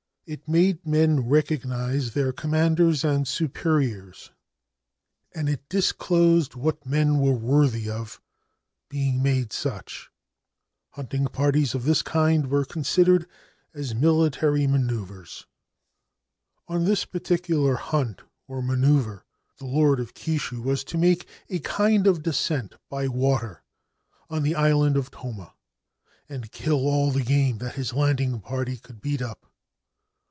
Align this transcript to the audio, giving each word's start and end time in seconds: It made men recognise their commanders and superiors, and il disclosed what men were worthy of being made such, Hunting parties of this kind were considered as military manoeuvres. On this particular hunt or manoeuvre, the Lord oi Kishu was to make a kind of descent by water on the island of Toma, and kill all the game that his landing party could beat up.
It 0.27 0.47
made 0.47 0.85
men 0.87 1.27
recognise 1.27 2.13
their 2.13 2.31
commanders 2.31 3.03
and 3.03 3.27
superiors, 3.27 4.31
and 5.35 5.49
il 5.49 5.57
disclosed 5.67 6.55
what 6.55 6.85
men 6.85 7.19
were 7.19 7.33
worthy 7.35 7.89
of 7.89 8.21
being 8.87 9.21
made 9.21 9.51
such, 9.51 10.09
Hunting 10.91 11.25
parties 11.25 11.75
of 11.75 11.83
this 11.83 12.01
kind 12.01 12.49
were 12.49 12.63
considered 12.63 13.27
as 13.73 13.93
military 13.93 14.67
manoeuvres. 14.67 15.47
On 16.69 16.85
this 16.85 17.03
particular 17.03 17.75
hunt 17.75 18.21
or 18.47 18.61
manoeuvre, 18.63 19.25
the 19.57 19.65
Lord 19.65 19.99
oi 19.99 20.05
Kishu 20.13 20.61
was 20.61 20.85
to 20.85 20.97
make 20.97 21.27
a 21.49 21.59
kind 21.59 22.07
of 22.07 22.23
descent 22.23 22.75
by 22.89 23.09
water 23.09 23.63
on 24.29 24.43
the 24.43 24.55
island 24.55 24.95
of 24.95 25.11
Toma, 25.11 25.55
and 26.29 26.53
kill 26.53 26.87
all 26.87 27.11
the 27.11 27.21
game 27.23 27.57
that 27.57 27.75
his 27.75 27.91
landing 27.91 28.39
party 28.39 28.77
could 28.77 29.01
beat 29.01 29.21
up. 29.21 29.45